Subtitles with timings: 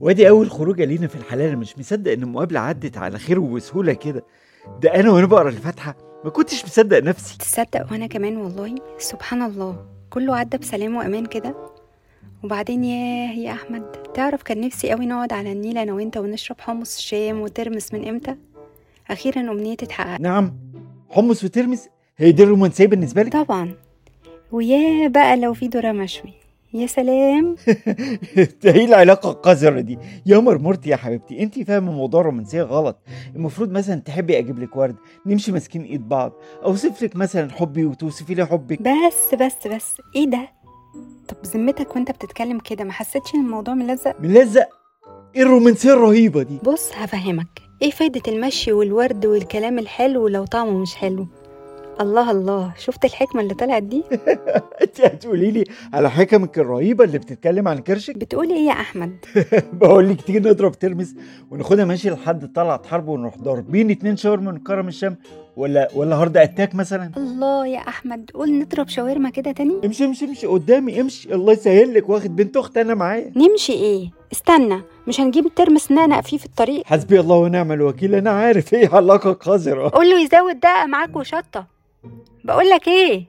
[0.00, 1.58] وادي أول خروجة لينا في الحلال.
[1.58, 4.24] مش مصدق إن المقابلة عدت على خير وبسهوله كده.
[4.82, 7.38] ده أنا وأنا بقرأ الفاتحة ما كنتش مصدق نفسي.
[7.38, 8.74] تصدق وأنا كمان والله.
[8.98, 9.86] سبحان الله.
[10.10, 11.54] كله عدى بسلام وأمان كده.
[12.44, 13.82] وبعدين ياه يا أحمد
[14.14, 18.36] تعرف كان نفسي قوي نقعد على النيل أنا وأنت ونشرب حمص شام وترمس من إمتى؟
[19.10, 20.58] أخيرا امنيتي اتحققت نعم.
[21.10, 23.74] حمص وترمس هي دي الرومانسية بالنسبة لك؟ طبعا.
[24.52, 26.32] ويا بقى لو في ذرة مشوي.
[26.74, 27.56] يا سلام.
[28.62, 31.42] ده إيه العلاقة القذرة دي؟ يا مرمرتي يا حبيبتي.
[31.42, 32.98] انت فاهمة موضوع الرومانسية غلط.
[33.36, 36.32] المفروض مثلا تحبي أجيب لك ورد نمشي ماسكين إيد بعض
[36.64, 38.82] أوصف لك مثلا حبي وتوصفي لي حبك.
[38.82, 39.96] بس بس بس.
[40.16, 40.48] إيه ده؟
[41.28, 44.68] طب ذمتك وأنت بتتكلم كده ما حسيتش إن الموضوع ملزق؟ ملزق؟
[45.36, 47.48] إيه الرومانسية الرهيبة دي؟ بص هفهمك.
[47.82, 51.26] إيه فايدة المشي والورد والكلام الحلو لو طعمه مش حلو؟
[52.00, 52.72] الله الله.
[52.78, 54.04] شفت الحكمة اللي طلعت دي؟
[54.82, 59.16] انت هتقولي لي على حكمك الرهيبة اللي بتتكلم عن كرشك؟ بتقولي إيه يا أحمد؟
[59.80, 61.14] بقول لك تيجي نضرب ترمس
[61.50, 65.16] وناخدها ماشي لحد طلعت حرب ونروح ضاربين اتنين شاورما من كرم الشام.
[65.56, 68.30] ولا ولا heart attack مثلا؟ الله يا أحمد.
[68.34, 69.74] قول نضرب شاورما كده تاني.
[69.84, 70.46] امشي امشي امشي.
[70.46, 71.34] قدامي امشي.
[71.34, 72.08] الله يسهل لك.
[72.08, 73.32] واخد بنت اخت أنا معايا.
[73.36, 74.80] نمشي إيه؟ استنى.
[75.08, 78.14] مش هنجيب ترمس نقنق فيه في الطريق؟ حسبي الله ونعم الوكيل.
[78.14, 78.74] أنا عارف.
[78.74, 79.88] إيه علاقة قذرة.
[79.88, 81.73] قول له يزود دقة معاك وشطة.
[82.44, 83.24] بقول لك إيه؟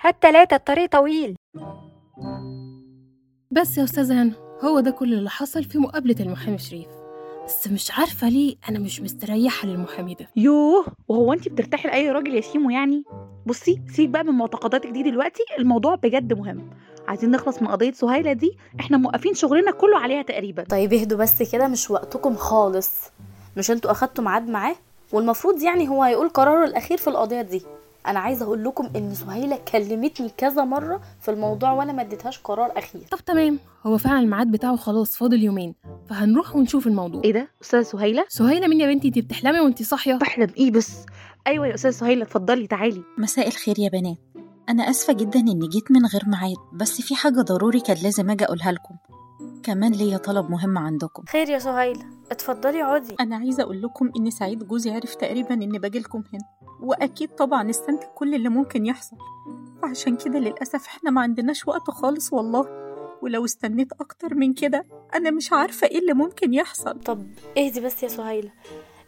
[0.00, 1.36] هات تلاتة الطريق طويل.
[3.50, 4.32] بس يا أستاذة هنا
[4.64, 6.86] هو ده كل اللي حصل في مقابلة المحامي شريف.
[7.46, 10.28] بس مش عارفة ليه أنا مش مستريحة للمحامي ده.
[10.36, 13.04] يوه وهو انت بترتاحي لأي راجل يا شيمو يعني؟
[13.46, 16.70] بصي سيبك بقى من معتقداتك دي دلوقتي الموضوع بجد مهم.
[17.08, 20.64] عايزين نخلص من قضية سهيلة دي إحنا موقفين شغلنا كله عليها تقريبا.
[20.64, 22.90] طيب اهدوا بس كده مش وقتكم خالص.
[23.56, 24.76] مش أنتوا أخدتوا ميعاد معاه؟
[25.12, 27.62] والمفروض يعني هو هيقول قراره الأخير في القضية دي.
[28.06, 32.78] أنا عايزه أقول لكم ان سهيله كلمتني كذا مره في الموضوع وأنا ما اديتهاش قرار
[32.78, 33.02] اخير.
[33.10, 33.58] طب تمام.
[33.86, 35.74] هو فعلا الميعاد بتاعه خلاص فاضل يومين
[36.08, 37.22] فهنروح ونشوف الموضوع.
[37.24, 40.14] إيه ده؟ أستاذة سهيلة؟ سهيلة مين يا بنتي انتي بتحلمي وانتي صاحية.
[40.14, 41.06] بحلم إيه بس؟
[41.46, 43.02] أيوه يا أستاذة سهيلة اتفضلي تعالي.
[43.18, 44.16] مساء الخير يا بنات.
[44.68, 48.44] أنا آسفة جدا إني جيت من غير ميعاد بس في حاجة ضروري كان لازم أجي
[48.44, 48.94] أقولها لكم.
[49.62, 51.24] كمان ليا طلب مهم عندكم.
[51.28, 52.04] خير يا سهيلة.
[52.30, 53.16] اتفضلي اقعدي.
[53.20, 56.44] أنا عايزة أقول لكم إن سعيد جوزي عرف تقريبا إني باجيلكم هنا.
[56.80, 59.16] وأكيد طبعا استنتج كل اللي ممكن يحصل.
[59.82, 62.86] فعشان كده للأسف إحنا ما عندناش وقت خالص والله.
[63.22, 64.84] ولو استنيت أكتر من كده
[65.14, 67.00] أنا مش عارفة إيه اللي ممكن يحصل.
[67.00, 67.26] طب
[67.58, 68.52] اهدي بس يا سهيلة.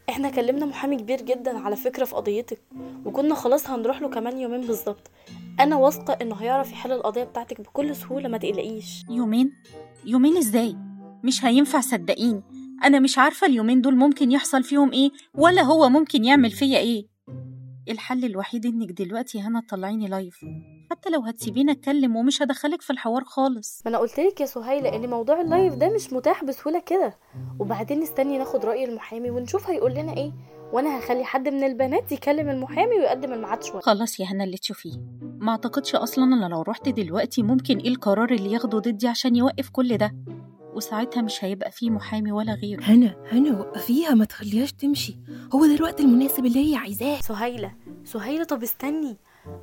[0.08, 2.60] إحنا كلمنا محامي كبير جدا على فكرة في قضيتك
[3.04, 5.10] وكنا خلاص هنروح له كمان يومين بالظبط.
[5.60, 9.04] أنا واثقة إنه هيعرف يحل القضية بتاعتك بكل سهولة ما تقلقيش.
[9.10, 9.52] يومين؟
[10.04, 10.76] يومين إزاي؟
[11.24, 12.42] مش هينفع صدقيني.
[12.84, 17.17] أنا مش عارفة اليومين دول ممكن يحصل فيهم إيه ولا هو ممكن يعمل فيا إيه.
[17.90, 20.44] الحل الوحيد إنك دلوقتي هنا تطلعيني live
[20.90, 23.82] حتى لو هتسيبيني أتكلم ومش هدخلك في الحوار خالص.
[23.84, 27.14] ما أنا قلت لك يا سهيلة إن موضوع ال live ده مش متاح بسهولة كده.
[27.58, 30.32] وبعدين استني ناخد رأي المحامي ونشوف هيقول لنا إيه.
[30.72, 33.80] وأنا هخلي حد من البنات يكلم المحامي ويقدم الميعاد شوية.
[33.80, 34.92] خلاص يا هنا اللي تشوفيه.
[35.22, 39.68] ما أعتقدش أصلا أنا لو رحت دلوقتي ممكن إيه القرار اللي ياخده ضدي عشان يوقف
[39.70, 40.14] كل ده.
[40.78, 42.82] وساعتها مش هيبقى فيه محامي ولا غيره.
[42.82, 45.16] هنا هنا وقفيها ما تخليهاش تمشي.
[45.54, 47.20] هو ده الوقت المناسب اللي هي عايزاه.
[47.20, 47.72] سهيلة
[48.04, 49.16] سهيلة طب استني.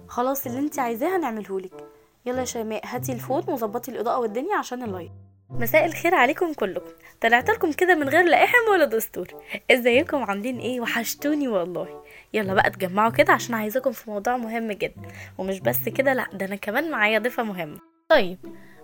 [0.08, 1.88] خلاص اللي انت عايزاه هنعملهولك
[2.26, 5.12] يلا يا شيماء هاتي الفون وظبطي الإضاءة والدنيا عشان اللايف
[5.50, 6.90] مساء الخير عليكم كلكم.
[7.22, 9.28] طلعت لكم كده من غير لا إحم ولا دستور.
[9.72, 12.04] إزيكم؟ عاملين إيه؟ وحشتوني والله.
[12.34, 15.02] يلا بقى اتجمعوا كده عشان عايزاكم في موضوع مهم جدا.
[15.38, 17.80] ومش بس كده لأ ده أنا كمان معايا ضيفة مهمة.
[18.10, 18.38] طيب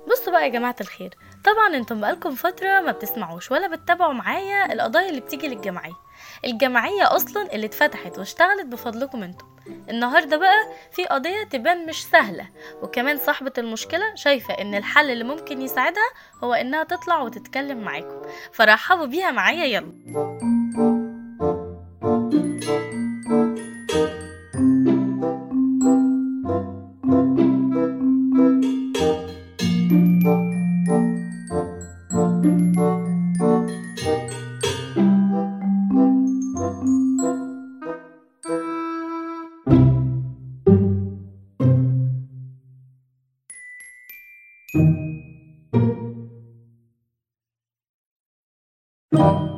[0.07, 5.09] بصوا بقى يا جماعة الخير طبعا أنتم بقالكم فترة ما بتسمعوش ولا بتتابعوا معايا القضايا
[5.09, 5.93] اللي بتيجي للجمعية.
[6.45, 9.45] الجمعية أصلا اللي اتفتحت واشتغلت بفضلكم أنتم.
[9.89, 12.49] النهارده بقى في قضية تبان مش سهلة
[12.81, 16.09] وكمان صاحبة المشكلة شايفة إن الحل اللي ممكن يساعدها
[16.43, 18.21] هو إنها تطلع وتتكلم معاكم.
[18.53, 21.10] فرحبوا بيها معايا يلا.
[44.73, 44.87] thank
[49.13, 49.50] you